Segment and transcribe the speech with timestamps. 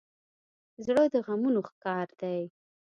[0.85, 2.41] زړه د غمونو ښکار دی.